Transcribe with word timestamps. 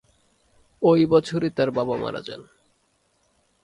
ওই 0.81 1.05
বছরই 1.05 1.49
তার 1.49 1.69
বাবা 1.71 1.95
মারা 1.97 2.21
যান। 2.21 2.41